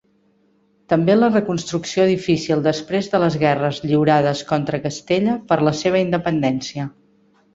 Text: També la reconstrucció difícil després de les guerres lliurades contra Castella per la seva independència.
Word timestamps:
També 0.93 1.15
la 1.17 1.27
reconstrucció 1.33 2.05
difícil 2.11 2.63
després 2.69 3.11
de 3.11 3.21
les 3.25 3.37
guerres 3.43 3.81
lliurades 3.89 4.41
contra 4.53 4.81
Castella 4.87 5.35
per 5.53 5.59
la 5.69 5.75
seva 5.83 6.01
independència. 6.07 6.87